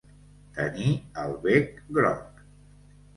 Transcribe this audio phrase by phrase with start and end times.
[0.53, 2.41] Tenir el bec groc.